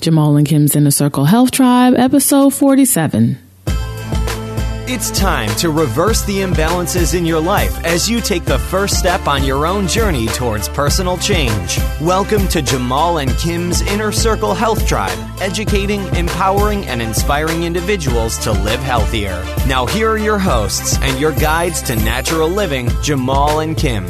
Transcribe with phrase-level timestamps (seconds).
[0.00, 3.38] Jamal and Kim's Inner Circle Health Tribe, episode 47.
[4.92, 9.28] It's time to reverse the imbalances in your life as you take the first step
[9.28, 11.78] on your own journey towards personal change.
[12.00, 18.50] Welcome to Jamal and Kim's Inner Circle Health Tribe, educating, empowering, and inspiring individuals to
[18.50, 19.44] live healthier.
[19.68, 24.04] Now, here are your hosts and your guides to natural living, Jamal and Kim.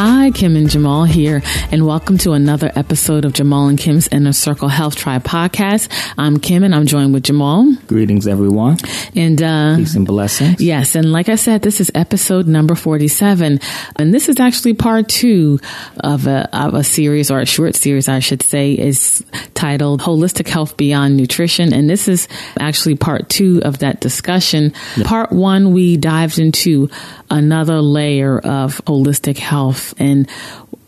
[0.00, 1.42] Hi, Kim and Jamal here,
[1.72, 5.90] and welcome to another episode of Jamal and Kim's Inner Circle Health Tribe podcast.
[6.16, 7.74] I'm Kim, and I'm joined with Jamal.
[7.88, 8.76] Greetings, everyone.
[9.16, 10.60] And uh, peace and blessings.
[10.60, 13.58] Yes, and like I said, this is episode number 47,
[13.96, 15.58] and this is actually part two
[15.98, 19.24] of a, of a series or a short series, I should say, is
[19.54, 22.28] titled "Holistic Health Beyond Nutrition," and this is
[22.60, 24.74] actually part two of that discussion.
[24.96, 25.08] Yeah.
[25.08, 26.88] Part one, we dived into
[27.30, 30.28] another layer of holistic health and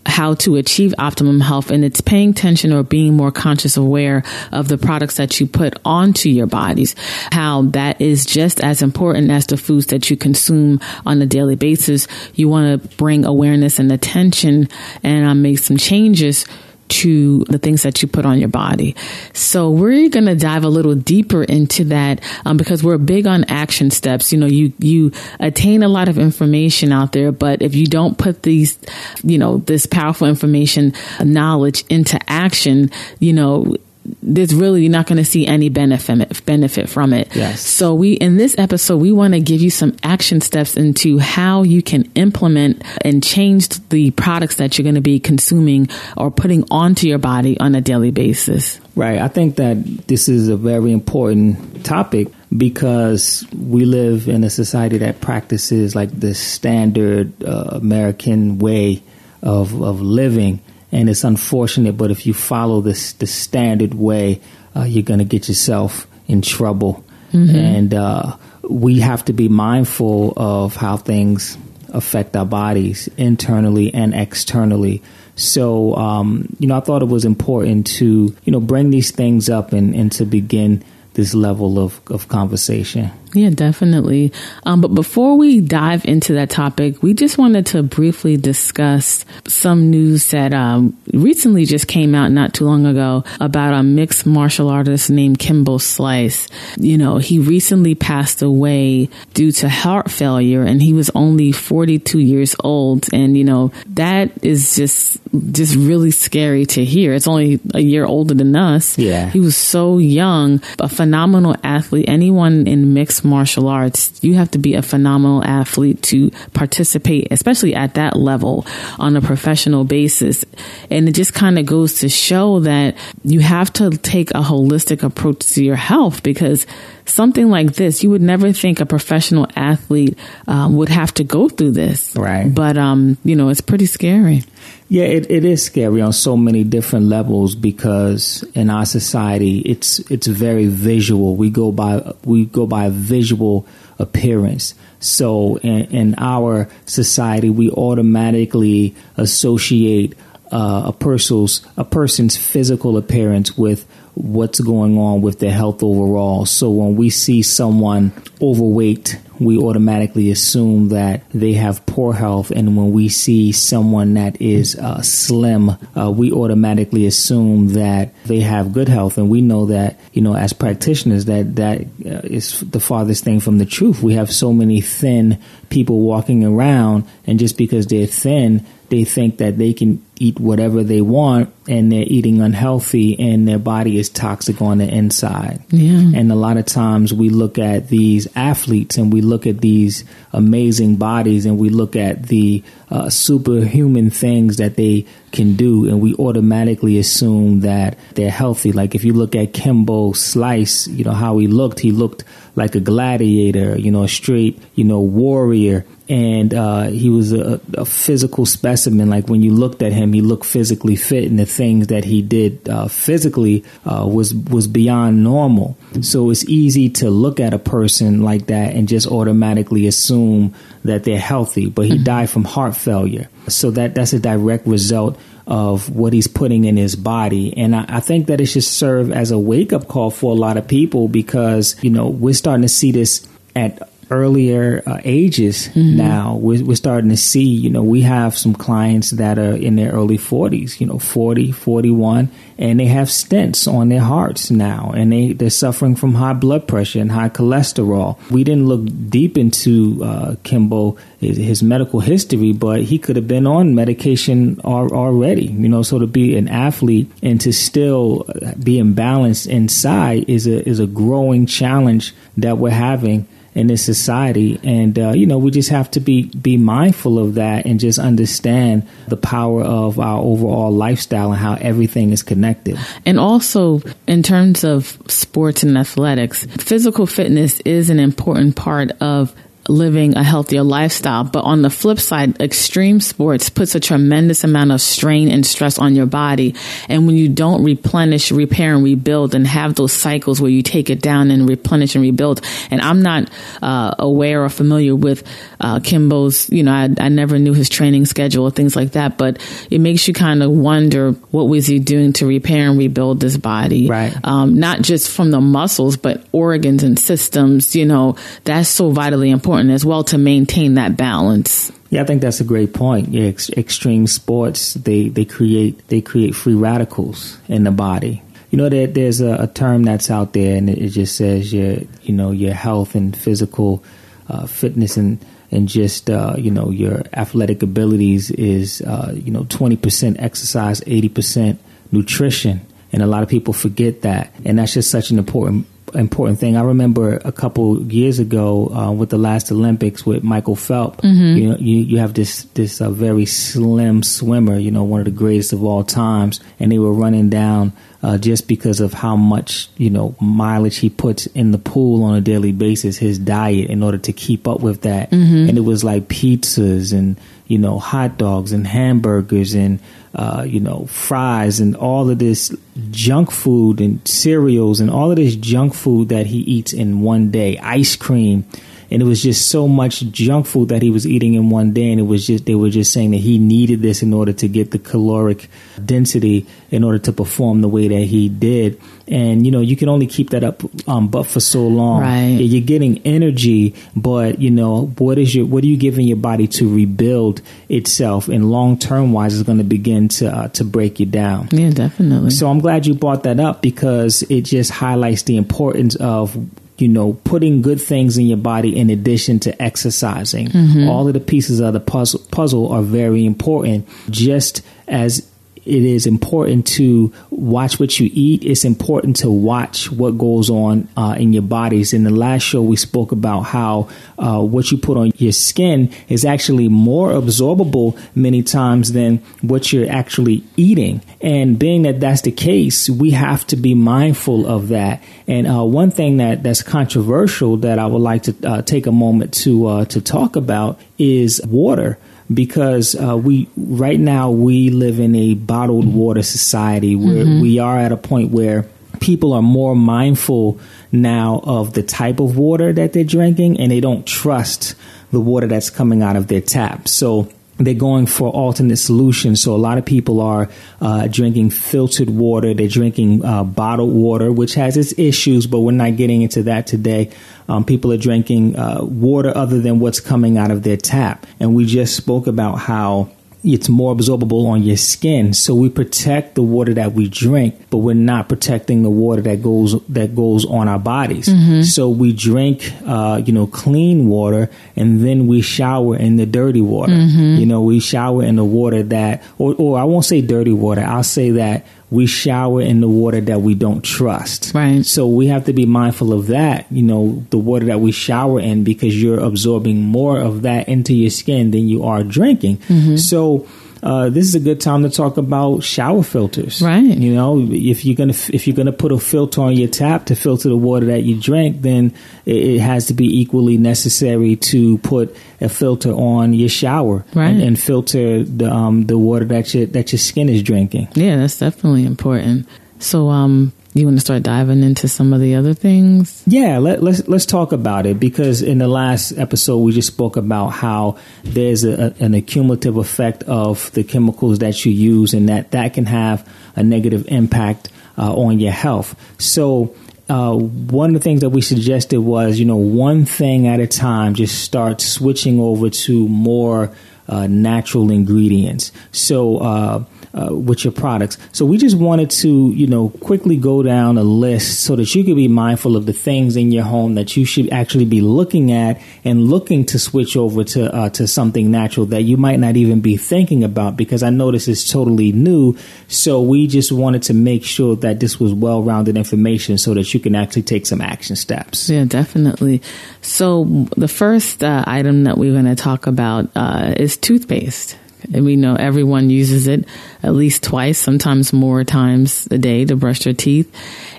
[0.07, 1.71] how to achieve optimum health.
[1.71, 5.75] And it's paying attention or being more conscious aware of the products that you put
[5.85, 6.95] onto your bodies.
[7.31, 11.57] How that is just as important as the foods that you consume on a daily
[11.57, 12.09] basis.
[12.35, 14.69] You want to bring awareness and attention.
[15.03, 16.47] And uh, make some changes
[16.91, 18.95] to the things that you put on your body.
[19.33, 23.45] So we're going to dive a little deeper into that um, because we're big on
[23.45, 24.33] action steps.
[24.33, 28.19] You know, you you attain a lot of information out there, but if you don't
[28.19, 28.79] put these,
[29.23, 33.75] you know, this powerful information knowledge into action, you know,
[34.23, 37.35] there's really not going to see any benefit benefit from it.
[37.35, 37.61] Yes.
[37.61, 41.63] So we in this episode we want to give you some action steps into how
[41.63, 46.65] you can implement and change the products that you're going to be consuming or putting
[46.71, 48.81] onto your body on a daily basis.
[48.97, 49.19] Right.
[49.19, 54.99] I think that this is a very important topic because we live in a society
[54.99, 59.03] that practices like the standard uh, American way
[59.43, 60.61] of of living
[60.93, 61.97] and it's unfortunate.
[61.97, 64.41] But if you follow this the standard way,
[64.77, 67.05] uh, you're going to get yourself in trouble.
[67.33, 67.57] Mm-hmm.
[67.57, 71.57] And uh, we have to be mindful of how things
[71.89, 75.03] affect our bodies internally and externally.
[75.37, 79.49] So, um, you know, I thought it was important to, you know, bring these things
[79.49, 80.85] up and, and to begin
[81.15, 83.11] this level of, of conversation.
[83.33, 84.33] Yeah, definitely.
[84.65, 89.91] Um, but before we dive into that topic, we just wanted to briefly discuss some
[89.91, 94.69] news that um, recently just came out not too long ago about a mixed martial
[94.69, 96.49] artist named Kimbo Slice.
[96.77, 102.19] You know, he recently passed away due to heart failure, and he was only 42
[102.19, 103.13] years old.
[103.13, 105.21] And you know, that is just
[105.53, 107.15] just really scary to hear.
[107.15, 108.99] It's only a year older than us.
[108.99, 112.07] Yeah, he was so young, a phenomenal athlete.
[112.09, 117.75] Anyone in mixed martial arts, you have to be a phenomenal athlete to participate, especially
[117.75, 118.67] at that level
[118.99, 120.45] on a professional basis.
[120.91, 125.03] And it just kind of goes to show that you have to take a holistic
[125.03, 126.67] approach to your health because
[127.05, 131.49] something like this, you would never think a professional athlete um, would have to go
[131.49, 132.15] through this.
[132.17, 132.53] Right.
[132.53, 134.45] But, um, you know, it's pretty scary.
[134.89, 140.01] Yeah, it, it is scary on so many different levels because in our society, it's
[140.11, 141.37] it's very visual.
[141.37, 143.69] We go by we go by visual
[144.01, 144.75] appearance.
[144.99, 150.17] So in, in our society, we automatically associate
[150.51, 156.47] uh, a person's a person's physical appearance with what's going on with their health overall.
[156.47, 162.51] So when we see someone overweight we automatically assume that they have poor health.
[162.51, 168.41] And when we see someone that is uh, slim, uh, we automatically assume that they
[168.41, 169.17] have good health.
[169.17, 173.41] And we know that, you know, as practitioners, that that uh, is the farthest thing
[173.41, 174.03] from the truth.
[174.03, 175.41] We have so many thin
[175.71, 180.85] people walking around, and just because they're thin, they think that they can eat whatever
[180.85, 185.65] they want and they're eating unhealthy and their body is toxic on the inside.
[185.71, 186.13] Yeah.
[186.15, 190.05] And a lot of times we look at these athletes and we look at these
[190.35, 196.03] amazing bodies and we look at the uh, superhuman things that they can do and
[196.03, 198.73] we automatically assume that they're healthy.
[198.73, 202.25] Like if you look at Kimbo Slice, you know, how he looked, he looked
[202.57, 207.61] like a gladiator, you know, a straight, you know, warrior and uh, he was a,
[207.75, 209.09] a, physical specimen.
[209.09, 212.23] Like when you looked at him, he looked physically fit, and the things that he
[212.23, 215.77] did uh, physically uh, was was beyond normal.
[216.03, 220.55] So it's easy to look at a person like that and just automatically assume
[220.85, 221.69] that they're healthy.
[221.69, 222.05] But he mm-hmm.
[222.05, 226.77] died from heart failure, so that that's a direct result of what he's putting in
[226.77, 227.57] his body.
[227.57, 230.35] And I, I, think that it should serve as a wake up call for a
[230.35, 233.27] lot of people because, you know, we're starting to see this
[233.57, 235.97] at earlier uh, ages mm-hmm.
[235.97, 236.35] now.
[236.35, 239.93] We're, we're, starting to see, you know, we have some clients that are in their
[239.93, 245.13] early 40s, you know, 40, 41, and they have stents on their hearts now, and
[245.13, 248.19] they, they're suffering from high blood pressure and high cholesterol.
[248.31, 253.29] We didn't look deep into uh, Kimbo, his, his, medical history, but he could have
[253.29, 258.25] been on medication al- already, you know, so to be an athlete and to still
[258.63, 263.29] be imbalanced inside is a, is a growing challenge that we're having
[263.61, 264.59] in this society.
[264.65, 267.99] And uh, you know we just have to be be mindful of that and just
[267.99, 272.79] understand the power of our overall lifestyle and how everything is connected.
[273.07, 279.35] And also in terms of sports and athletics physical fitness is an important part of
[279.71, 281.25] living a healthier lifestyle.
[281.25, 285.79] But on the flip side, extreme sports puts a tremendous amount of strain and stress
[285.79, 286.55] on your body.
[286.89, 290.91] And when you don't replenish, repair, and rebuild and have those cycles where you take
[290.91, 292.41] it down and replenish and rebuild.
[292.71, 293.31] And I'm not
[293.63, 295.23] uh, aware or familiar with
[295.61, 299.19] uh, Kimbo's, you know, I, I, never knew his training schedule or things like that,
[299.19, 299.39] but
[299.71, 303.37] it makes you kind of wonder what was he doing to repair and rebuild this
[303.37, 303.89] body?
[303.89, 304.17] Right.
[304.25, 309.31] Um, not just from the muscles, but organs and systems, you know, that's so vitally
[309.31, 311.71] important important as well to maintain that balance.
[311.91, 313.09] Yeah, I think that's a great point.
[313.09, 318.23] Yeah, ex- extreme sports they they create they create free radicals in the body.
[318.51, 321.79] You know, there, there's a, a, term that's out there, and it, just says your
[322.03, 323.83] you know your health and physical
[324.29, 329.45] uh, fitness and and just uh, you know your athletic abilities is uh, you know
[329.45, 331.59] 20% exercise, 80%
[331.93, 332.61] nutrition,
[332.93, 336.57] and a lot of people forget that, and that's just such an important important thing.
[336.57, 341.01] I remember a couple years ago uh, with the last Olympics with Michael Phelps.
[341.01, 341.37] Mm-hmm.
[341.37, 344.59] You know, you, you have this this uh, very slim swimmer.
[344.59, 347.73] You know, one of the greatest of all times, and they were running down.
[348.03, 352.15] Uh, just because of how much you know mileage he puts in the pool on
[352.15, 355.51] a daily basis, his diet in order to keep up with that, mm-hmm.
[355.51, 359.81] and it was like pizzas and you know hot dogs and hamburgers and
[360.15, 362.55] uh, you know, fries and all of this
[362.91, 367.31] junk food and cereals and all of this junk food that he eats in one
[367.31, 368.45] day, ice cream
[368.91, 371.91] and it was just so much junk food that he was eating in one day.
[371.91, 374.49] And it was just they were just saying that he needed this in order to
[374.49, 375.49] get the caloric
[375.85, 378.81] density in order to perform the way that he did.
[379.07, 382.03] And you know you can only keep that up um, but for so long.
[382.03, 382.39] Right.
[382.41, 386.49] You're getting energy but you know what is your what are you giving your body
[386.49, 388.29] to rebuild itself?
[388.29, 391.49] And long term wise is going to begin to uh, to break you down.
[391.53, 392.31] Yeah definitely.
[392.31, 396.37] So i'm glad you brought that up because it just highlights the importance of
[396.81, 400.49] you know, putting good things in your body in addition to exercising.
[400.49, 400.89] Mm-hmm.
[400.89, 405.30] All of the pieces of the puzzle, puzzle are very important, just as
[405.65, 408.45] it is important to watch what you eat.
[408.45, 411.93] It's important to watch what goes on uh, in your bodies.
[411.93, 415.93] In the last show, we spoke about how uh, what you put on your skin
[416.09, 421.03] is actually more absorbable many times than what you're actually eating.
[421.21, 425.03] And being that that's the case, we have to be mindful of that.
[425.27, 428.93] And uh, one thing that that's controversial that I would like to uh, take a
[428.93, 431.99] moment to uh, to talk about is water
[432.33, 437.41] because uh, we right now we live in a bottled water society where mm-hmm.
[437.41, 438.67] we are at a point where
[439.01, 440.61] people are more mindful
[440.93, 444.75] now of the type of water that they're drinking and they don't trust
[445.11, 446.87] the water that's coming out of their tap.
[446.87, 447.29] So
[447.61, 449.43] they're going for alternate solutions.
[449.43, 450.49] So a lot of people are
[450.81, 452.55] uh, drinking filtered water.
[452.55, 456.67] They're drinking uh, bottled water, which has its issues, but we're not getting into that
[456.67, 457.11] today.
[457.51, 461.27] Um, people are drinking uh, water other than what's coming out of their tap.
[461.41, 463.11] And we just spoke about how
[463.43, 465.33] it's more absorbable on your skin.
[465.33, 469.43] So we protect the water that we drink, but we're not protecting the water that
[469.43, 471.27] goes that goes on our bodies.
[471.27, 471.63] Mm-hmm.
[471.63, 476.61] So we drink, uh, you know, clean water, and then we shower in the dirty
[476.61, 476.93] water.
[476.93, 477.41] Mm-hmm.
[477.41, 480.83] You know, we shower in the water that, or, or I won't say dirty water.
[480.83, 484.53] I'll say that we shower in the water that we don't trust.
[484.55, 484.87] Right.
[484.87, 488.39] So we have to be mindful of that, you know, the water that we shower
[488.41, 492.59] in because you're absorbing more of that into your skin than you are drinking.
[492.59, 492.97] Mm-hmm.
[492.97, 493.47] So
[493.83, 496.61] uh, this is a good time to talk about shower filters.
[496.61, 496.85] Right.
[496.85, 500.17] You know, if you're gonna if you're gonna put a filter on your tap to
[500.17, 501.95] filter the water that you drink, then
[502.27, 507.31] it, it has to be equally necessary to put a filter on your shower right.
[507.31, 510.89] and, and filter the um, the water that your that your skin is drinking.
[510.95, 512.47] Yeah, that's definitely important.
[512.79, 516.23] So, um, you want to start diving into some of the other things?
[516.27, 520.17] Yeah, let, let's let's talk about it because in the last episode we just spoke
[520.17, 525.53] about how there's a, an accumulative effect of the chemicals that you use, and that
[525.53, 528.97] that can have a negative impact uh, on your health.
[529.21, 529.75] So
[530.09, 533.67] uh, one of the things that we suggested was, you know, one thing at a
[533.69, 536.75] time, just start switching over to more
[537.09, 538.73] uh, natural ingredients.
[538.91, 541.19] So, uh, with your products.
[541.33, 545.05] So we just wanted to, you know, quickly go down a list so that you
[545.05, 548.53] could be mindful of the things in your home that you should actually be looking
[548.53, 552.57] at and looking to switch over to uh, to something natural that you might not
[552.57, 553.77] even be thinking about.
[553.77, 555.57] Because I know this is totally new,
[555.89, 559.93] so we just wanted to make sure that this was well rounded information so that
[559.95, 561.69] you can actually take some action steps.
[561.69, 562.63] Yeah, definitely.
[563.03, 563.45] So
[563.77, 567.77] the first uh, item that we're going to talk about uh, is toothpaste.
[568.13, 569.67] And we know everyone uses it
[570.03, 573.55] at least twice, sometimes more times a day to brush their teeth.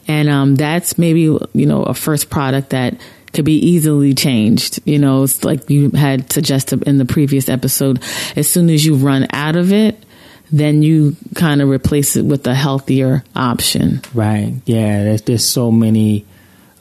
[0.07, 2.99] And um, that's maybe, you know, a first product that
[3.33, 4.79] could be easily changed.
[4.85, 8.01] You know, it's like you had suggested in the previous episode.
[8.35, 10.03] As soon as you run out of it,
[10.51, 14.01] then you kind of replace it with a healthier option.
[14.13, 14.53] Right.
[14.65, 15.03] Yeah.
[15.03, 16.25] There's there's so many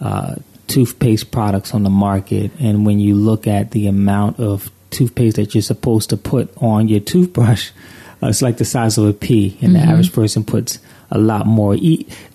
[0.00, 0.36] uh,
[0.66, 5.54] toothpaste products on the market, and when you look at the amount of toothpaste that
[5.54, 7.70] you're supposed to put on your toothbrush,
[8.22, 9.84] uh, it's like the size of a pea, and mm-hmm.
[9.84, 10.78] the average person puts
[11.10, 11.76] a lot more.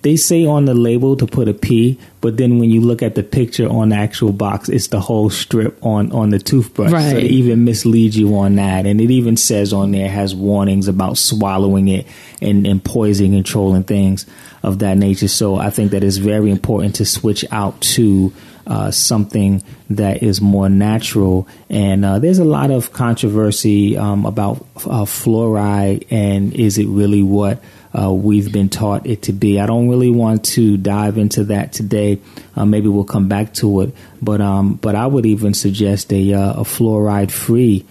[0.02, 3.14] They say on the label to put a pea, but then when you look at
[3.14, 6.92] the picture on the actual box, it's the whole strip on on the toothbrush.
[6.92, 7.10] Right.
[7.12, 10.88] So it even misleads you on that, and it even says on there has warnings
[10.88, 12.06] about swallowing it
[12.42, 14.26] and, poisoning and poison control and things
[14.62, 15.28] of that nature.
[15.28, 18.32] So I think that it's very important to switch out to
[18.66, 21.46] uh, something that is more natural.
[21.70, 27.22] And uh, there's a lot of controversy um, about uh, fluoride and is it really
[27.22, 27.62] what
[27.98, 29.58] uh, we've been taught it to be.
[29.58, 32.20] I don't really want to dive into that today.
[32.54, 33.94] Uh, maybe we'll come back to it.
[34.20, 37.86] But um, but I would even suggest a, uh, a fluoride free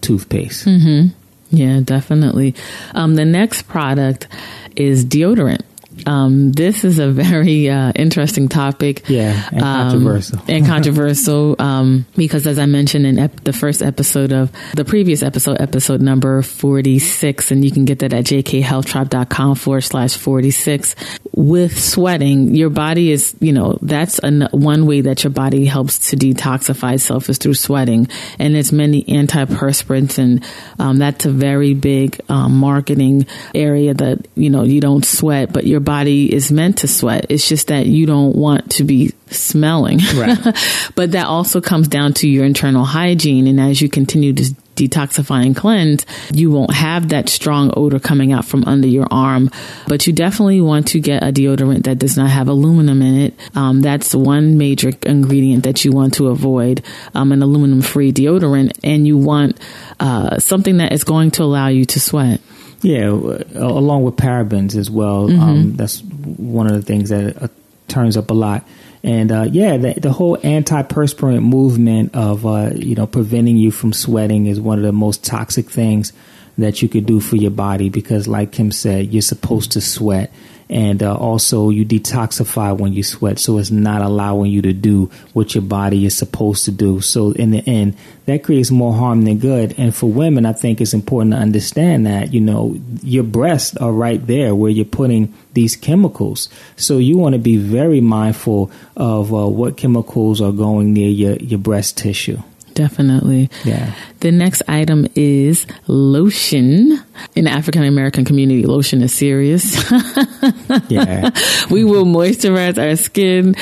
[0.00, 0.66] toothpaste.
[0.66, 1.14] Mm-hmm.
[1.50, 2.54] Yeah, definitely.
[2.94, 4.28] Um, the next product
[4.76, 5.62] is deodorant.
[6.06, 9.08] Um, this is a very uh, interesting topic.
[9.08, 10.38] Yeah, and um, controversial.
[10.48, 15.22] and controversial um, because, as I mentioned in ep- the first episode of the previous
[15.22, 20.94] episode, episode number 46, and you can get that at jkhealthtribe.com forward slash 46.
[21.32, 26.10] With sweating, your body is, you know, that's an, one way that your body helps
[26.10, 28.08] to detoxify itself is through sweating.
[28.38, 30.44] And there's many antiperspirants, and
[30.78, 35.66] um, that's a very big um, marketing area that, you know, you don't sweat, but
[35.66, 37.26] your body is meant to sweat.
[37.28, 39.98] It's just that you don't want to be smelling.
[40.14, 40.38] Right.
[40.94, 43.46] but that also comes down to your internal hygiene.
[43.46, 48.32] And as you continue to detoxify and cleanse, you won't have that strong odor coming
[48.32, 49.50] out from under your arm.
[49.86, 53.56] But you definitely want to get a deodorant that does not have aluminum in it.
[53.56, 56.82] Um, that's one major ingredient that you want to avoid,
[57.14, 58.78] um, an aluminum free deodorant.
[58.82, 59.58] And you want
[59.98, 62.40] uh, something that is going to allow you to sweat.
[62.82, 65.28] Yeah, along with parabens as well.
[65.28, 65.40] Mm-hmm.
[65.40, 67.48] Um, that's one of the things that uh,
[67.88, 68.66] turns up a lot.
[69.02, 73.92] And uh, yeah, the, the, whole antiperspirant movement of uh, you know preventing you from
[73.92, 76.12] sweating is one of the most toxic things
[76.58, 80.30] that you could do for your body because, like Kim said, you're supposed to sweat
[80.70, 83.38] and uh, also you detoxify when you sweat.
[83.38, 87.00] So it's not allowing you to do what your body is supposed to do.
[87.00, 87.96] So in the end
[88.26, 89.74] that creates more harm than good.
[89.76, 93.92] And for women i think it's important to understand that you know your breasts are
[93.92, 96.48] right there where you're putting these chemicals.
[96.76, 101.36] So you want to be very mindful of uh, what chemicals are going near your,
[101.36, 102.40] your breast tissue
[102.80, 103.50] Definitely.
[103.64, 103.92] Yeah.
[104.20, 106.98] The next item is lotion.
[107.34, 109.74] In the African American community, lotion is serious.
[110.88, 111.28] yeah.
[111.70, 113.54] we will moisturize our skin,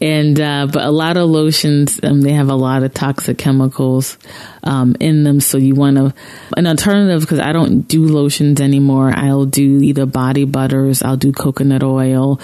[0.00, 4.18] and uh, but a lot of lotions um, they have a lot of toxic chemicals
[4.64, 5.40] um, in them.
[5.40, 6.14] So you want to
[6.56, 9.12] an alternative because I don't do lotions anymore.
[9.14, 12.40] I'll do either body butters, I'll do coconut oil,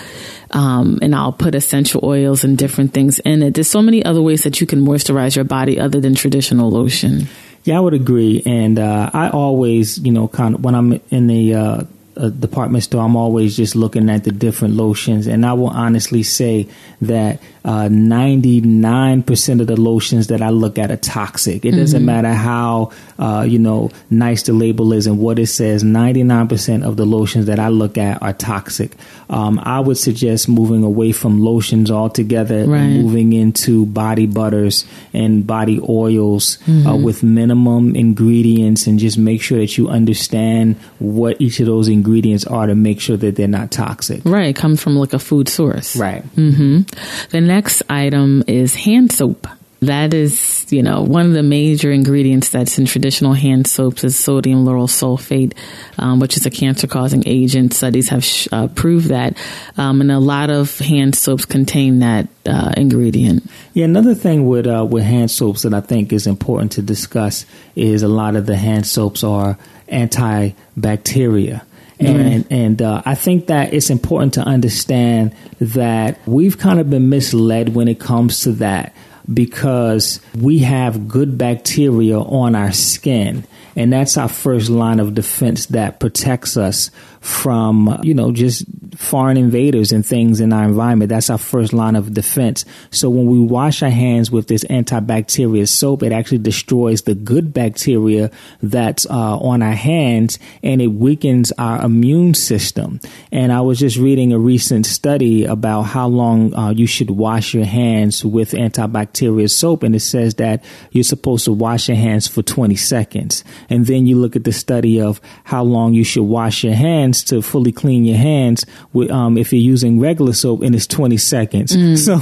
[0.52, 3.54] um, and I'll put essential oils and different things in it.
[3.54, 7.26] There's so many other ways that you can moisturize your body other than traditional lotion.
[7.64, 8.42] Yeah, I would agree.
[8.46, 11.84] And uh, I always, you know, kind of when I'm in the uh,
[12.28, 16.68] department store, I'm always just looking at the different lotions, and I will honestly say
[17.02, 21.64] that uh, 99% of the lotions that I look at are toxic.
[21.64, 21.80] It mm-hmm.
[21.80, 25.84] doesn't matter how, uh, you know, nice the label is and what it says.
[25.84, 28.92] 99% of the lotions that I look at are toxic.
[29.28, 32.80] Um, I would suggest moving away from lotions altogether right.
[32.80, 36.86] and moving into body butters and body oils uh, mm-hmm.
[36.86, 41.88] uh, with minimum ingredients and just make sure that you understand what each of those
[41.88, 44.22] ingredients are to make sure that they're not toxic.
[44.24, 44.56] Right.
[44.56, 45.94] Comes from like a food source.
[45.94, 46.24] Right.
[46.36, 46.82] Mm-hmm.
[47.30, 49.48] Then next item is hand soap.
[49.80, 54.14] That is, you know, one of the major ingredients that's in traditional hand soaps is
[54.16, 55.54] sodium lauryl sulfate,
[55.98, 57.72] um, which is a cancer causing agent.
[57.72, 59.36] Studies have sh- uh, proved that.
[59.78, 63.50] Um, and a lot of hand soaps contain that uh, ingredient.
[63.72, 67.46] Yeah, another thing with uh, with hand soaps that I think is important to discuss
[67.74, 71.62] is a lot of the hand soaps are antibacteria.
[72.00, 77.08] And and uh, I think that it's important to understand that we've kind of been
[77.08, 78.94] misled when it comes to that
[79.32, 83.44] because we have good bacteria on our skin.
[83.76, 86.90] And that's our first line of defense that protects us
[87.20, 88.64] from, you know, just
[88.96, 91.10] foreign invaders and things in our environment.
[91.10, 92.64] That's our first line of defense.
[92.90, 97.52] So when we wash our hands with this antibacterial soap, it actually destroys the good
[97.52, 98.30] bacteria
[98.62, 103.00] that's uh, on our hands and it weakens our immune system.
[103.30, 107.52] And I was just reading a recent study about how long uh, you should wash
[107.52, 109.82] your hands with antibacterial soap.
[109.82, 113.44] And it says that you're supposed to wash your hands for 20 seconds.
[113.68, 117.09] And then you look at the study of how long you should wash your hands
[117.24, 121.16] to fully clean your hands with, um, if you're using regular soap and it's 20
[121.16, 121.76] seconds.
[121.76, 121.98] Mm.
[121.98, 122.18] So,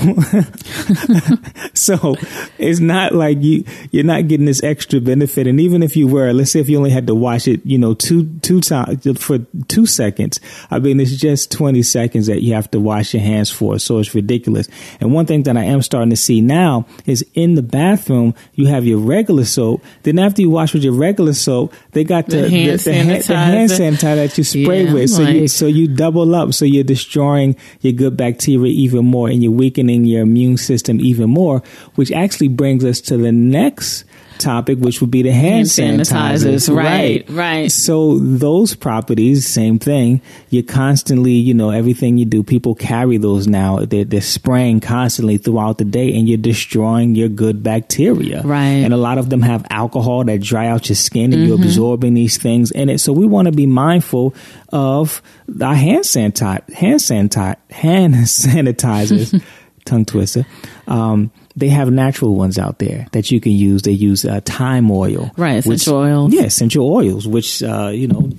[1.75, 2.17] so
[2.59, 5.47] it's not like you, you're not getting this extra benefit.
[5.47, 7.79] And even if you were, let's say if you only had to wash it, you
[7.79, 10.41] know, two, two times for two seconds,
[10.71, 13.79] I mean, it's just 20 seconds that you have to wash your hands for.
[13.79, 14.69] So it's ridiculous.
[15.01, 18.67] And one thing that I am starting to see now is in the bathroom, you
[18.67, 19.83] have your regular soap.
[20.03, 23.23] Then after you wash with your regular soap, they got the, the, hand, the, hand,
[23.23, 25.11] the hand sanitizer that you spray Yeah, with.
[25.11, 26.55] So like- you so you double up.
[26.55, 31.31] So you're destroying your good bacteria even more, and you're weakening your immune system even
[31.31, 31.63] more.
[31.95, 34.05] Which actually brings us to the next
[34.39, 37.71] topic, which would be the hand, Hand sanitizers, right, right.
[37.71, 40.21] So those properties, same thing.
[40.51, 43.79] You're constantly, you know, everything you do, people carry those now.
[43.85, 48.43] They're, they're spraying constantly throughout the day, and you're destroying your good bacteria.
[48.43, 48.65] Right.
[48.85, 51.65] And a lot of them have alcohol that dry out your skin, and you're Mm-hmm.
[51.67, 52.99] absorbing these things in it.
[53.01, 54.35] So we want to be mindful
[54.71, 55.21] of
[55.61, 58.15] our hand sanitizer, hand sanitizer, hand
[58.63, 59.43] sanitizers.
[59.85, 60.45] tongue twister.
[60.87, 63.83] Um, they have natural ones out there that you can use.
[63.83, 66.33] They use uh, thyme oil, Right, which- essential oils.
[66.33, 68.31] Yeah, essential oils, which uh, you know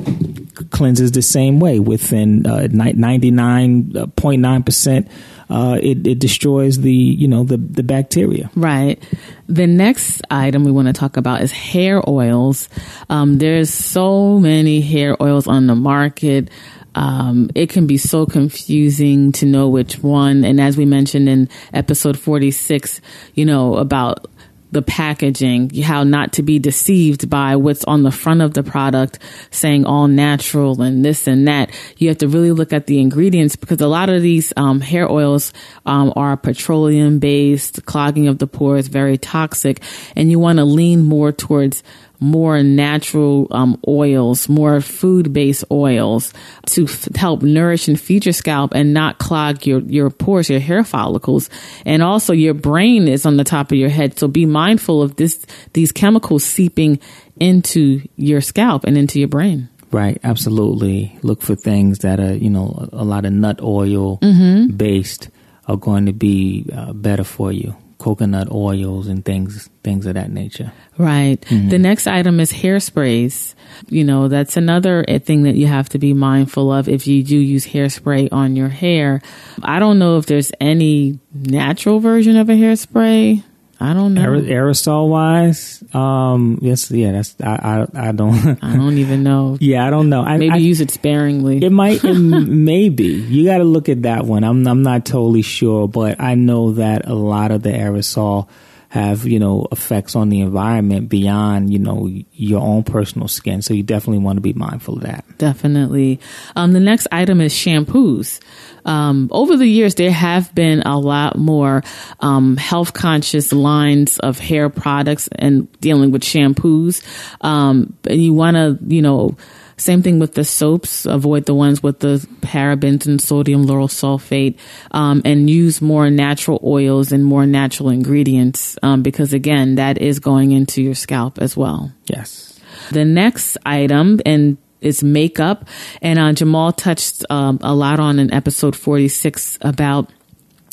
[0.71, 5.07] cleanses the same way within uh, ninety nine point nine percent.
[5.49, 8.51] Uh, it, it destroys the you know the the bacteria.
[8.55, 9.01] Right.
[9.47, 12.69] The next item we want to talk about is hair oils.
[13.10, 16.49] Um, there's so many hair oils on the market.
[16.95, 20.43] Um, it can be so confusing to know which one.
[20.43, 23.02] And as we mentioned in episode 46,
[23.36, 24.28] you know, about
[24.71, 29.17] the packaging, how not to be deceived by what's on the front of the product
[29.49, 31.71] saying all natural and this and that.
[31.97, 35.10] You have to really look at the ingredients because a lot of these um, hair
[35.10, 35.54] oils
[35.86, 39.82] um, are petroleum based, clogging of the pores, very toxic,
[40.15, 41.82] and you want to lean more towards
[42.19, 46.34] more natural um, oils, more food based oils
[46.67, 50.60] to f- help nourish and feed your scalp and not clog your, your pores, your
[50.60, 51.49] hair follicles.
[51.86, 54.17] And also your brain is on the top of your head.
[54.17, 56.99] So be mindful of this, these chemicals seeping
[57.39, 59.69] into your scalp and into your brain.
[59.91, 61.17] Right, absolutely.
[61.23, 64.19] Look for things that are you know a, lot of nut oil
[64.67, 65.29] based
[65.67, 67.75] are going to be uh, better for you.
[67.99, 70.71] Coconut oils and things things of that nature.
[70.97, 71.39] Right.
[71.69, 73.53] The next item is hairsprays.
[73.88, 77.23] You know, that's another uh, thing that you have to be mindful of if you
[77.23, 79.21] do use hairspray on your hair.
[79.62, 83.43] I don't know if there's any natural version of a hairspray.
[83.82, 84.22] I don't know.
[84.22, 88.58] Aerosol wise, um, yes, yeah, that's I I, I don't.
[88.62, 89.58] I don't even know.
[89.62, 90.22] yeah, I don't know.
[90.22, 91.63] I, Maybe I, use it sparingly.
[91.63, 94.44] It might, it maybe you got to look at that one.
[94.44, 98.50] I'm, I'm not totally sure, but I know that a lot of the aerosol
[98.89, 103.62] have, you know, effects on the environment beyond, you know, your own personal skin.
[103.62, 105.25] So you definitely want to be mindful of that.
[105.38, 106.19] Definitely.
[106.56, 108.39] Um, the next item is shampoos.
[108.86, 111.84] Um, over the years, there have been a lot more
[112.19, 117.04] um, health conscious lines of hair products and dealing with shampoos.
[117.41, 119.38] Um, and you want to, you know,
[119.80, 121.06] same thing with the soaps.
[121.06, 124.58] Avoid the ones with the parabens and sodium lauryl sulfate,
[124.92, 130.20] um, and use more natural oils and more natural ingredients um, because again, that is
[130.20, 131.92] going into your scalp as well.
[132.06, 132.60] Yes.
[132.92, 135.68] The next item and is makeup,
[136.02, 140.10] and uh, Jamal touched um, a lot on in episode forty six about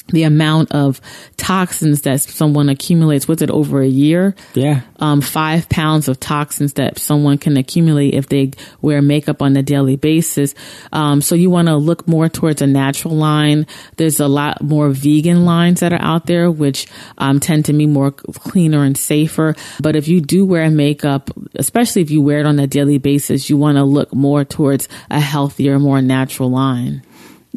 [0.09, 1.01] the amount of
[1.37, 4.35] toxins that someone accumulates with it over a year.
[4.55, 4.83] Yeah.
[4.99, 9.63] Um, five pounds of toxins that someone can accumulate if they wear makeup on a
[9.63, 10.55] daily basis.
[10.93, 13.67] Um, so you want to look more towards a natural line.
[13.97, 16.87] There's a lot more vegan lines that are out there, which
[17.19, 19.55] um, tend to be more cleaner and safer.
[19.81, 23.51] But if you do wear makeup, especially if you wear it on a daily basis,
[23.51, 27.03] you want to look more towards a healthier, more natural line.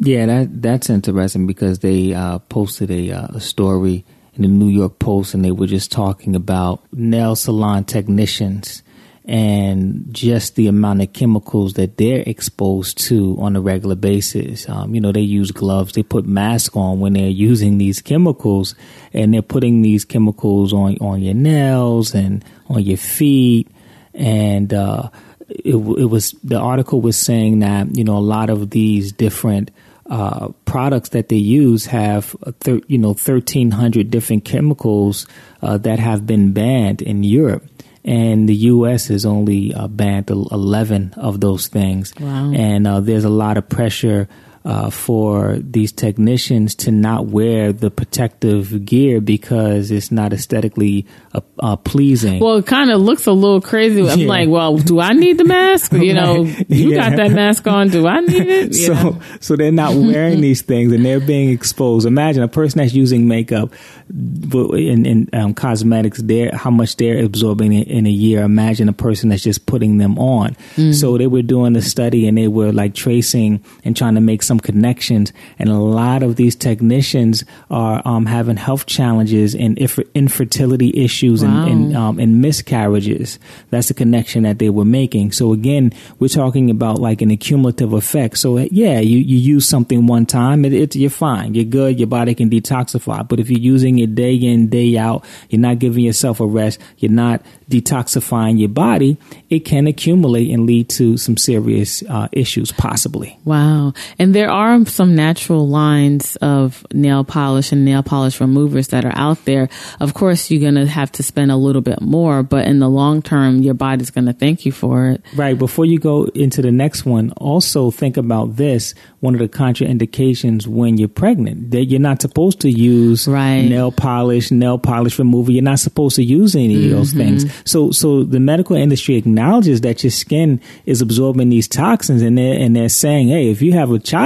[0.02, 4.70] Yeah, that that's interesting because they uh, posted a, uh, a story in the New
[4.70, 8.82] York Post, and they were just talking about nail salon technicians
[9.26, 14.66] and just the amount of chemicals that they're exposed to on a regular basis.
[14.70, 18.74] Um, you know, they use gloves, they put masks on when they're using these chemicals,
[19.12, 23.68] and they're putting these chemicals on on your nails and on your feet,
[24.14, 25.10] and uh,
[25.50, 29.70] it, it was the article was saying that you know a lot of these different
[30.10, 35.26] uh, products that they use have, thir- you know, 1,300 different chemicals
[35.62, 37.64] uh, that have been banned in Europe.
[38.04, 39.06] And the U.S.
[39.08, 42.12] has only uh, banned 11 of those things.
[42.18, 42.50] Wow.
[42.52, 44.28] And uh, there's a lot of pressure
[44.64, 51.40] uh, for these technicians to not wear the protective gear because it's not aesthetically uh,
[51.60, 52.40] uh, pleasing.
[52.40, 54.06] Well, it kind of looks a little crazy.
[54.06, 54.28] I'm Yeah.
[54.28, 55.92] like, well, do I need the mask?
[55.94, 56.66] You know, Right.
[56.70, 57.08] you Yeah.
[57.08, 57.88] got that mask on.
[57.88, 58.66] Do I need it?
[58.76, 59.20] You so know?
[59.40, 62.06] so they're not wearing these things and they're being exposed.
[62.06, 63.72] Imagine a person that's using makeup
[64.10, 68.42] in, in um, cosmetics, they're how much they're absorbing in, in a year.
[68.42, 70.56] Imagine a person that's just putting them on.
[70.92, 74.42] So they were doing a study and they were like tracing and trying to make
[74.50, 75.32] some connections.
[75.60, 81.42] And a lot of these technicians are um, having health challenges and infer- infertility issues
[81.44, 81.66] Wow.
[81.66, 83.38] and, and um, and miscarriages.
[83.70, 85.32] That's the connection that they were making.
[85.32, 88.38] So again, we're talking about like an accumulative effect.
[88.38, 92.08] So yeah, you, you use something one time, it, it, you're fine, you're good, your
[92.08, 93.26] body can detoxify.
[93.28, 96.80] But if you're using it day in, day out, you're not giving yourself a rest,
[96.98, 99.16] you're not detoxifying your body,
[99.48, 103.38] it can accumulate and lead to some serious uh, issues, possibly.
[103.44, 103.92] Wow.
[104.18, 109.12] And there are some natural lines of nail polish and nail polish removers that are
[109.14, 109.68] out there.
[109.98, 112.88] Of course, you're going to have to spend a little bit more, but in the
[112.88, 115.22] long term, your body's going to thank you for it.
[115.34, 115.58] Right.
[115.58, 118.94] Before you go into the next one, also think about this.
[119.18, 123.62] One of the contraindications when you're pregnant, that you're not supposed to use Right.
[123.62, 125.52] nail polish, nail polish remover.
[125.52, 127.38] You're not supposed to use any of those mm-hmm.
[127.38, 127.52] things.
[127.64, 132.60] So, so the medical industry acknowledges that your skin is absorbing these toxins, and they're
[132.60, 134.20] and they're saying, hey, if you have a child,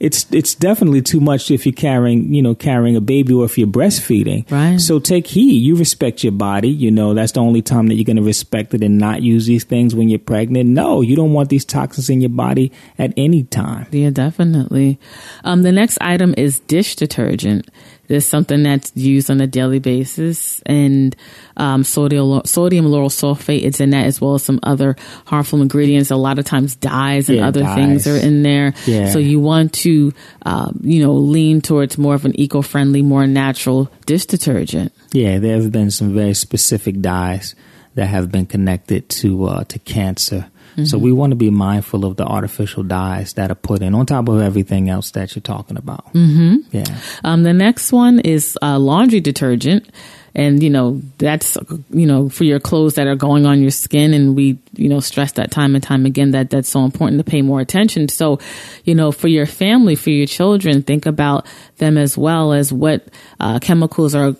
[0.00, 3.56] it's it's definitely too much if you're carrying, you know, carrying a baby or if
[3.56, 4.50] you're breastfeeding.
[4.50, 4.80] Right.
[4.80, 5.60] So take heed.
[5.60, 6.68] You respect your body.
[6.68, 9.46] You know, that's the only time that you're going to respect it and not use
[9.46, 10.70] these things when you're pregnant.
[10.70, 13.86] No, you don't want these toxins in your body at any time.
[13.90, 14.98] Yeah, definitely.
[15.44, 17.68] Um, the next item is dish detergent.
[18.06, 21.14] There's something that's used on a daily basis, and
[21.56, 26.10] um, sodium sodium lauryl sulfate is in that as well as some other harmful ingredients.
[26.10, 28.74] A lot of times, dyes and Yeah, other things are in there.
[28.86, 29.10] Yeah.
[29.10, 30.12] So you want to,
[30.42, 34.92] um, you know, lean towards more of an eco-friendly, more natural dish detergent.
[35.12, 37.54] Yeah, there have been some very specific dyes
[37.94, 40.50] that have been connected to uh, to cancer.
[40.82, 44.06] So we want to be mindful of the artificial dyes that are put in on
[44.06, 46.12] top of everything else that you're talking about.
[46.12, 46.56] Mm-hmm.
[46.72, 46.98] Yeah.
[47.22, 49.88] Um, the next one is uh, laundry detergent.
[50.36, 51.56] And, you know, that's,
[51.90, 54.12] you know, for your clothes that are going on your skin.
[54.12, 57.30] And we, you know, stress that time and time again that that's so important to
[57.30, 58.08] pay more attention.
[58.08, 58.40] So,
[58.82, 63.06] you know, for your family, for your children, think about them as well as what
[63.38, 64.34] uh, chemicals are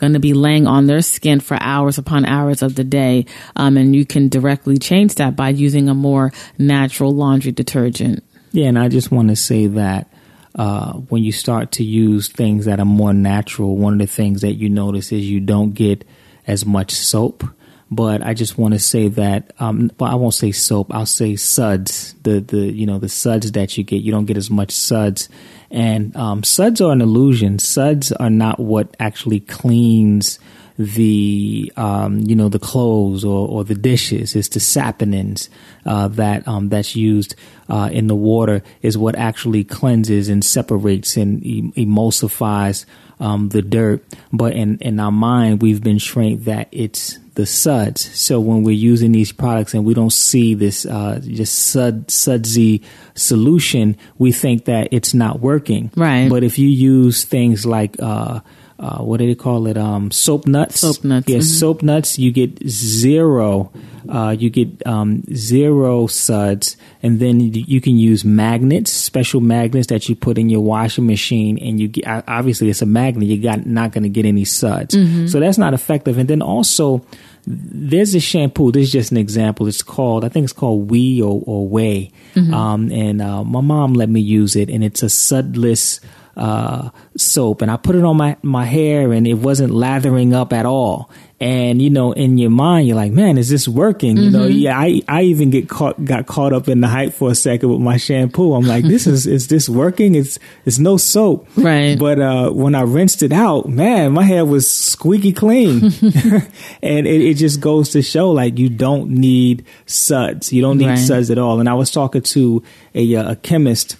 [0.00, 3.26] going to be laying on their skin for hours upon hours of the day.
[3.54, 8.24] Um, and you can directly change that by using a more natural laundry detergent.
[8.52, 10.12] Yeah, and I just want to say that
[10.56, 14.40] uh, when you start to use things that are more natural, one of the things
[14.40, 16.04] that you notice is you don't get
[16.46, 17.44] as much soap.
[17.92, 20.94] But I just want to say that, um, well, I won't say soap.
[20.94, 22.14] I'll say suds.
[22.22, 25.28] The the you know the suds that you get, you don't get as much suds.
[25.72, 27.58] And um, suds are an illusion.
[27.58, 30.38] Suds are not what actually cleans
[30.80, 34.34] the um, you know the clothes or, or the dishes.
[34.34, 35.50] It's the saponins
[35.84, 37.34] uh, that um, that's used
[37.68, 42.86] uh, in the water is what actually cleanses and separates and emulsifies
[43.20, 44.02] um, the dirt.
[44.32, 48.10] But in in our mind, we've been trained that it's the suds.
[48.18, 52.82] So when we're using these products and we don't see this uh, just sud sudsy
[53.14, 55.90] solution, we think that it's not working.
[55.96, 56.28] Right.
[56.28, 58.40] But if you use things like uh,
[58.80, 59.76] uh, what do they call it?
[59.76, 60.80] Um, soap nuts.
[60.80, 61.28] Soap nuts.
[61.28, 61.44] Yeah, mhm.
[61.44, 62.18] soap nuts.
[62.18, 63.70] You get zero.
[64.08, 70.08] Uh, you get um, zero suds, and then you can use magnets, special magnets that
[70.08, 73.28] you put in your washing machine, and you get obviously it's a magnet.
[73.28, 75.26] You got not going to get any suds, Mm-hmm.
[75.26, 76.16] so that's not effective.
[76.18, 77.04] And then also,
[77.46, 78.72] there's a shampoo.
[78.72, 79.68] This is just an example.
[79.68, 82.10] It's called I think it's called We or, or Way,
[82.52, 86.00] um, and uh, my mom let me use it, and it's a sudless
[86.40, 90.52] uh, soap, and I put it on my my hair, and it wasn't lathering up
[90.52, 91.10] at all.
[91.42, 94.78] And you know, in your mind, you're like, "Man, is this working?" You know, yeah.
[94.78, 97.80] I I even get caught got caught up in the hype for a second with
[97.80, 98.52] my shampoo.
[98.54, 101.98] I'm like, "This is is this working?" It's it's no soap, Right.
[101.98, 105.82] But uh, when I rinsed it out, man, my hair was squeaky clean,
[106.82, 110.52] and it, it just goes to show like you don't need suds.
[110.52, 110.98] You don't need Right.
[110.98, 111.58] suds at all.
[111.60, 112.62] And I was talking to
[112.94, 113.96] a, uh, a chemist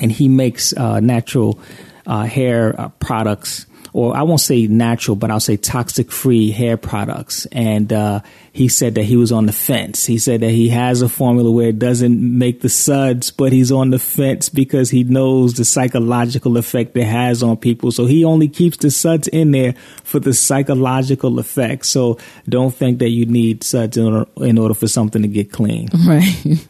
[0.00, 1.58] and he makes uh, natural
[2.06, 6.76] uh, hair uh, products, or I won't say natural, but I'll say toxic free hair
[6.76, 7.46] products.
[7.52, 10.04] And uh, he said that he was on the fence.
[10.04, 13.70] He said that he has a formula where it doesn't make the suds, but he's
[13.70, 17.92] on the fence because he knows the psychological effect it has on people.
[17.92, 21.86] So he only keeps the suds in there for the psychological effect.
[21.86, 25.52] So don't think that you need suds in order, in order for something to get
[25.52, 25.88] clean.
[26.04, 26.68] Right.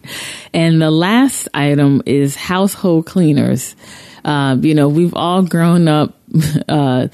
[0.52, 3.74] And the last item is household cleaners.
[4.24, 6.14] Uh, you know, we've all grown up,
[6.68, 7.08] uh,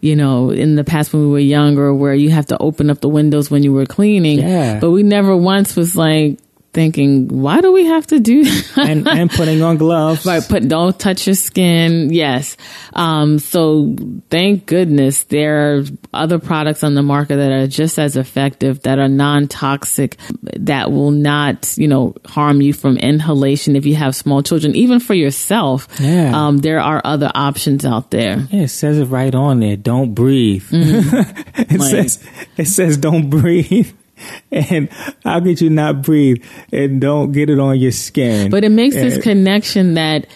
[0.00, 3.00] you know, in the past when we were younger where you have to open up
[3.00, 4.40] the windows when you were cleaning.
[4.40, 4.80] Yeah.
[4.80, 6.38] But we never once was like
[6.76, 8.78] thinking, why do we have to do that?
[8.88, 10.24] and, and putting on gloves.
[10.26, 12.12] Right, put don't touch your skin.
[12.12, 12.56] Yes.
[12.92, 13.96] Um, so
[14.28, 18.98] thank goodness there are other products on the market that are just as effective, that
[18.98, 20.18] are non-toxic,
[20.58, 24.74] that will not, you know, harm you from inhalation if you have small children.
[24.76, 26.32] Even for yourself, Yeah.
[26.46, 28.46] um, there are other options out there.
[28.50, 29.76] Yeah, it says it right on there.
[29.76, 30.66] Don't breathe.
[30.72, 32.22] it Like- says
[32.58, 33.92] it says don't breathe.
[34.52, 34.88] And
[35.24, 38.50] how could you not breathe and don't get it on your skin?
[38.50, 40.26] But it makes this connection that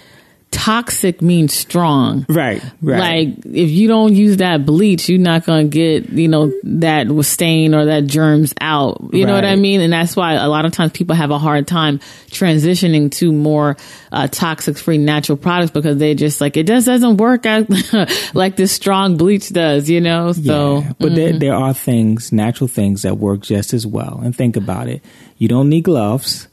[0.50, 2.26] toxic means strong.
[2.28, 3.28] right, right.
[3.28, 7.74] Like if you don't use that bleach, you're not gonna get you know that stain
[7.74, 9.10] or that germs out.
[9.12, 9.80] You know what I mean?
[9.80, 13.76] And that's why a lot of times people have a hard time transitioning to more
[14.12, 17.66] uh, toxic free natural products because they just like it just doesn't work out
[18.34, 19.88] like this strong bleach does.
[19.88, 20.32] You know?
[20.32, 24.20] So yeah, but there there are things, natural things that work just as well.
[24.22, 25.02] And think about it.
[25.38, 26.48] You don't need gloves.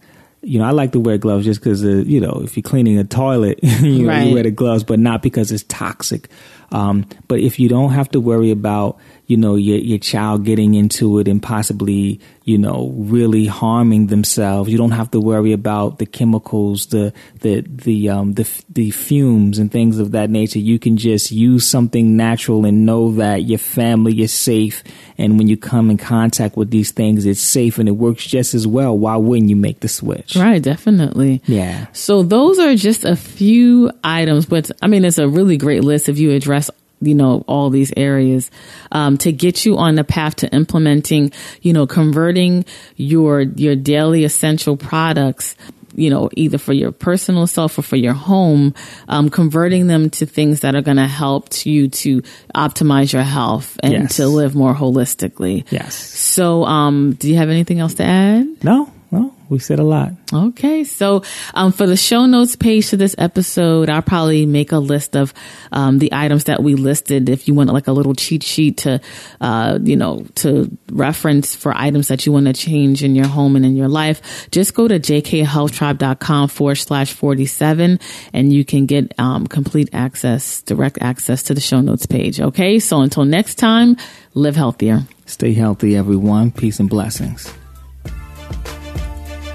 [0.47, 2.97] You know, I like to wear gloves just because, uh, you know, if you're cleaning
[2.97, 4.27] a toilet, you, know, Right.
[4.27, 6.29] you wear the gloves, but not because it's toxic.
[6.71, 10.73] Um, but if you don't have to worry about, you know, your, your child getting
[10.73, 15.99] into it and possibly, you know, really harming themselves, you don't have to worry about
[15.99, 20.59] the chemicals, the, the, the, um, the, the fumes and things of that nature.
[20.59, 24.83] You can just use something natural and know that your family is safe.
[25.17, 28.53] And when you come in contact with these things, it's safe and it works just
[28.53, 28.97] as well.
[28.97, 30.35] Why wouldn't you make the switch?
[30.35, 31.41] right, definitely.
[31.45, 31.87] Yeah.
[31.91, 36.09] So those are just a few items, but I mean, it's a really great list
[36.09, 36.66] if you address,
[37.01, 38.49] you know, all these areas,
[38.91, 41.31] um, to get you on the path to implementing,
[41.61, 45.55] you know, converting your, your daily essential products,
[45.95, 48.73] you know, either for your personal self or for your home,
[49.07, 52.21] um, converting them to things that are going to help you to
[52.53, 54.15] optimize your health and Yes.
[54.17, 55.65] to live more holistically.
[55.71, 55.95] Yes.
[55.95, 58.63] So, um, do you have anything else to add?
[58.63, 60.11] No, no, we said a lot.
[60.33, 64.79] Okay, so um, for the show notes page to this episode, I'll probably make a
[64.79, 65.33] list of
[65.71, 67.29] um, the items that we listed.
[67.29, 68.99] If you want like a little cheat sheet to,
[69.39, 73.55] uh, you know, to reference for items that you want to change in your home
[73.55, 77.99] and in your life, just go to jkhealthtribe.com forward slash 47
[78.33, 82.41] and you can get um, complete access, direct access to the show notes page.
[82.41, 83.95] Okay, so until next time,
[84.33, 85.03] live healthier.
[85.25, 86.51] Stay healthy, everyone.
[86.51, 87.53] Peace and blessings.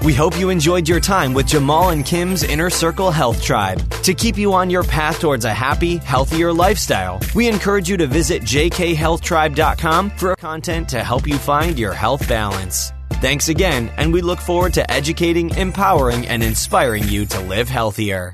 [0.03, 3.79] We hope you enjoyed your time with Jamal and Kim's Inner Circle Health Tribe.
[4.03, 8.05] To keep you on your path towards a happy, healthier lifestyle, we encourage you to
[8.05, 12.91] visit jkhealthtribe.com for content to help you find your health balance.
[13.21, 18.31] Thanks again, and we look forward to educating, empowering, and inspiring you to live healthier.